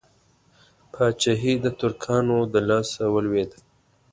[0.93, 3.57] پاچهي د ترکانو د لاسه ولوېده.